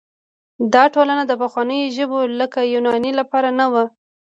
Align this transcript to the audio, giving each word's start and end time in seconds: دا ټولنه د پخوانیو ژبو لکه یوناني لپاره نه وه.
دا 0.73 0.83
ټولنه 0.93 1.23
د 1.27 1.33
پخوانیو 1.41 1.93
ژبو 1.97 2.19
لکه 2.39 2.59
یوناني 2.73 3.11
لپاره 3.19 3.49
نه 3.59 3.65
وه. 3.71 3.83